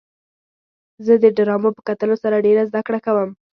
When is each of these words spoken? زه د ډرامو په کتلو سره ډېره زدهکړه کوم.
زه 1.05 1.13
د 1.23 1.25
ډرامو 1.37 1.69
په 1.75 1.81
کتلو 1.89 2.15
سره 2.23 2.43
ډېره 2.45 2.63
زدهکړه 2.69 2.99
کوم. 3.05 3.29